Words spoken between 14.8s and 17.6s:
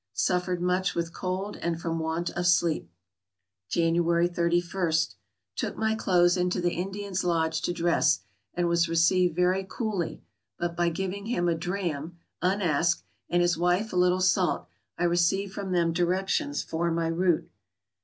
I received from them directions for my route.